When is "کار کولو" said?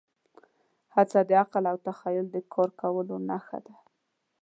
2.53-3.15